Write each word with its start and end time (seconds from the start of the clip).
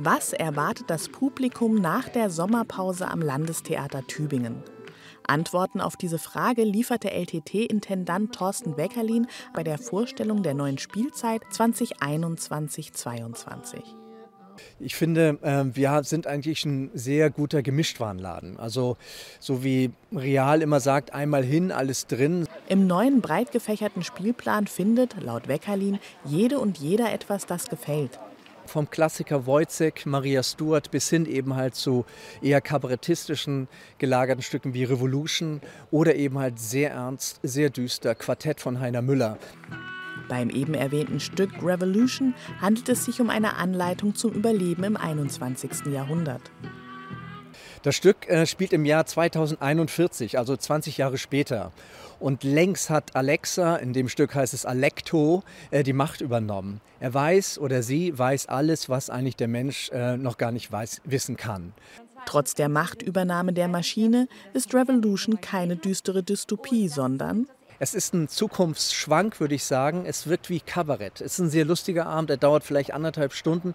Was 0.00 0.32
erwartet 0.32 0.90
das 0.90 1.08
Publikum 1.08 1.74
nach 1.74 2.08
der 2.08 2.30
Sommerpause 2.30 3.08
am 3.08 3.20
Landestheater 3.20 4.06
Tübingen? 4.06 4.62
Antworten 5.26 5.80
auf 5.80 5.96
diese 5.96 6.20
Frage 6.20 6.62
lieferte 6.62 7.10
LTT-Intendant 7.10 8.32
Thorsten 8.32 8.76
Beckerlin 8.76 9.26
bei 9.54 9.64
der 9.64 9.76
Vorstellung 9.76 10.44
der 10.44 10.54
neuen 10.54 10.78
Spielzeit 10.78 11.42
2021-22. 11.52 13.80
Ich 14.78 14.94
finde, 14.94 15.36
ähm, 15.42 15.74
wir 15.74 16.04
sind 16.04 16.28
eigentlich 16.28 16.64
ein 16.64 16.92
sehr 16.94 17.30
guter 17.30 17.62
Gemischtwarenladen. 17.62 18.56
Also 18.56 18.96
so 19.40 19.64
wie 19.64 19.90
Real 20.14 20.62
immer 20.62 20.78
sagt, 20.78 21.12
einmal 21.12 21.42
hin, 21.42 21.72
alles 21.72 22.06
drin. 22.06 22.46
Im 22.68 22.86
neuen 22.86 23.20
breit 23.20 23.50
gefächerten 23.50 24.04
Spielplan 24.04 24.68
findet, 24.68 25.20
laut 25.20 25.48
Weckerlin, 25.48 25.98
jede 26.24 26.60
und 26.60 26.78
jeder 26.78 27.12
etwas, 27.12 27.46
das 27.46 27.66
gefällt 27.66 28.20
vom 28.68 28.90
Klassiker 28.90 29.46
Wojciech, 29.46 30.06
Maria 30.06 30.42
Stuart 30.42 30.90
bis 30.90 31.08
hin 31.10 31.26
eben 31.26 31.56
halt 31.56 31.74
zu 31.74 32.04
eher 32.42 32.60
kabarettistischen 32.60 33.68
gelagerten 33.98 34.42
Stücken 34.42 34.74
wie 34.74 34.84
Revolution 34.84 35.60
oder 35.90 36.14
eben 36.14 36.38
halt 36.38 36.58
sehr 36.58 36.92
ernst, 36.92 37.40
sehr 37.42 37.70
düster 37.70 38.14
Quartett 38.14 38.60
von 38.60 38.80
Heiner 38.80 39.02
Müller. 39.02 39.38
Beim 40.28 40.50
eben 40.50 40.74
erwähnten 40.74 41.20
Stück 41.20 41.50
Revolution 41.62 42.34
handelt 42.60 42.88
es 42.88 43.04
sich 43.04 43.20
um 43.20 43.30
eine 43.30 43.56
Anleitung 43.56 44.14
zum 44.14 44.32
Überleben 44.32 44.84
im 44.84 44.96
21. 44.96 45.86
Jahrhundert. 45.92 46.42
Das 47.82 47.94
Stück 47.94 48.28
äh, 48.28 48.46
spielt 48.46 48.72
im 48.72 48.84
Jahr 48.84 49.06
2041, 49.06 50.38
also 50.38 50.56
20 50.56 50.98
Jahre 50.98 51.18
später. 51.18 51.72
Und 52.18 52.42
längst 52.42 52.90
hat 52.90 53.14
Alexa, 53.14 53.76
in 53.76 53.92
dem 53.92 54.08
Stück 54.08 54.34
heißt 54.34 54.52
es 54.52 54.66
Alecto, 54.66 55.44
äh, 55.70 55.84
die 55.84 55.92
Macht 55.92 56.20
übernommen. 56.20 56.80
Er 56.98 57.14
weiß 57.14 57.58
oder 57.58 57.82
sie 57.82 58.18
weiß 58.18 58.46
alles, 58.46 58.88
was 58.88 59.10
eigentlich 59.10 59.36
der 59.36 59.48
Mensch 59.48 59.90
äh, 59.90 60.16
noch 60.16 60.38
gar 60.38 60.50
nicht 60.50 60.70
weiß, 60.70 61.02
wissen 61.04 61.36
kann. 61.36 61.72
Trotz 62.26 62.54
der 62.54 62.68
Machtübernahme 62.68 63.52
der 63.52 63.68
Maschine 63.68 64.28
ist 64.52 64.74
Revolution 64.74 65.40
keine 65.40 65.76
düstere 65.76 66.22
Dystopie, 66.22 66.88
sondern 66.88 67.46
es 67.80 67.94
ist 67.94 68.12
ein 68.12 68.26
Zukunftsschwank, 68.26 69.38
würde 69.38 69.54
ich 69.54 69.62
sagen. 69.64 70.04
Es 70.04 70.26
wirkt 70.26 70.50
wie 70.50 70.58
Kabarett. 70.58 71.20
Es 71.20 71.34
ist 71.34 71.38
ein 71.38 71.50
sehr 71.50 71.64
lustiger 71.64 72.06
Abend, 72.06 72.28
er 72.28 72.36
dauert 72.36 72.64
vielleicht 72.64 72.92
anderthalb 72.92 73.32
Stunden. 73.32 73.72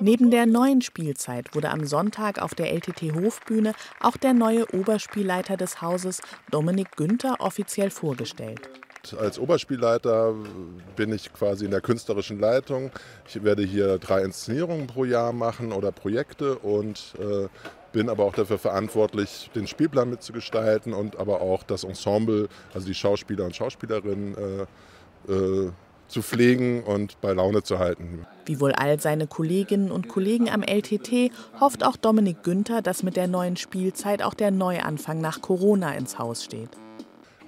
Neben 0.00 0.30
der 0.30 0.46
neuen 0.46 0.80
Spielzeit 0.80 1.54
wurde 1.54 1.70
am 1.70 1.84
Sonntag 1.84 2.40
auf 2.40 2.54
der 2.54 2.72
LTT 2.72 3.14
Hofbühne 3.14 3.74
auch 4.00 4.16
der 4.16 4.32
neue 4.32 4.66
Oberspielleiter 4.74 5.56
des 5.56 5.82
Hauses, 5.82 6.20
Dominik 6.50 6.96
Günther, 6.96 7.36
offiziell 7.40 7.90
vorgestellt. 7.90 8.68
Als 9.18 9.38
Oberspielleiter 9.38 10.34
bin 10.94 11.12
ich 11.12 11.32
quasi 11.32 11.64
in 11.64 11.72
der 11.72 11.80
künstlerischen 11.80 12.38
Leitung. 12.38 12.90
Ich 13.26 13.42
werde 13.42 13.64
hier 13.64 13.98
drei 13.98 14.22
Inszenierungen 14.22 14.86
pro 14.86 15.04
Jahr 15.04 15.32
machen 15.32 15.72
oder 15.72 15.90
Projekte 15.90 16.56
und 16.58 17.14
äh, 17.18 17.48
bin 17.92 18.08
aber 18.08 18.24
auch 18.24 18.34
dafür 18.34 18.58
verantwortlich, 18.58 19.50
den 19.54 19.66
Spielplan 19.66 20.08
mitzugestalten 20.08 20.94
und 20.94 21.16
aber 21.18 21.40
auch 21.40 21.62
das 21.64 21.84
Ensemble, 21.84 22.48
also 22.72 22.86
die 22.86 22.94
Schauspieler 22.94 23.44
und 23.44 23.56
Schauspielerinnen, 23.56 24.36
äh, 25.28 25.32
äh, 25.32 25.72
zu 26.08 26.22
pflegen 26.22 26.82
und 26.82 27.20
bei 27.20 27.32
Laune 27.32 27.62
zu 27.62 27.78
halten. 27.78 28.26
Wie 28.44 28.60
wohl 28.60 28.72
all 28.72 29.00
seine 29.00 29.26
Kolleginnen 29.26 29.90
und 29.90 30.08
Kollegen 30.08 30.50
am 30.50 30.62
LTT 30.62 31.30
hofft 31.60 31.84
auch 31.84 31.96
Dominik 31.96 32.42
Günther, 32.42 32.82
dass 32.82 33.02
mit 33.02 33.16
der 33.16 33.28
neuen 33.28 33.56
Spielzeit 33.56 34.22
auch 34.22 34.34
der 34.34 34.50
Neuanfang 34.50 35.20
nach 35.20 35.40
Corona 35.40 35.94
ins 35.94 36.18
Haus 36.18 36.44
steht 36.44 36.70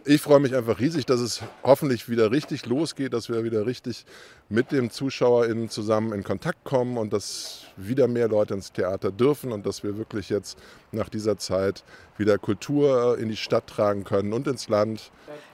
ich 0.07 0.21
freue 0.21 0.41
mich 0.41 0.55
einfach 0.55 0.81
riesig, 0.81 1.07
dass 1.07 1.21
es 1.21 1.43
hoffentlich 1.63 2.09
wieder 2.09 2.31
richtig 2.31 2.67
losgeht, 2.67 3.13
dass 3.13 3.29
wir 3.29 3.45
wieder 3.45 3.67
richtig 3.67 4.05
mit 4.49 4.71
den 4.71 4.91
ZuschauerInnen 4.91 5.71
zusammen 5.71 6.13
in 6.13 6.23
Kontakt 6.23 6.65
kommen 6.65 6.99
und 6.99 7.13
dass 7.13 7.67
wieder 7.77 8.07
mehr 8.07 8.29
Leute 8.29 8.55
ins 8.55 8.73
Theater 8.73 9.11
dürfen 9.11 9.53
und 9.53 9.67
dass 9.67 9.83
wir 9.83 9.97
wirklich 9.97 10.29
jetzt 10.29 10.59
nach 10.93 11.09
dieser 11.09 11.39
Zeit 11.39 11.85
wieder 12.19 12.39
Kultur 12.39 13.19
in 13.19 13.29
die 13.29 13.37
Stadt 13.37 13.67
tragen 13.67 14.05
können 14.05 14.33
und 14.33 14.47
ins 14.47 14.69
Land. 14.69 15.11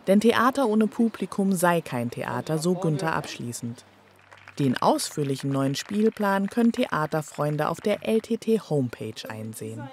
Denn 0.06 0.20
Theater 0.20 0.66
ohne 0.66 0.86
Publikum 0.86 1.52
sei 1.52 1.80
kein 1.80 2.10
Theater, 2.10 2.58
so 2.58 2.74
Günther 2.74 3.14
abschließend. 3.14 3.84
Den 4.58 4.76
ausführlichen 4.76 5.50
neuen 5.50 5.74
Spielplan 5.74 6.48
können 6.48 6.72
Theaterfreunde 6.72 7.68
auf 7.68 7.80
der 7.80 8.06
LTT 8.06 8.68
Homepage 8.68 9.28
einsehen. 9.28 9.88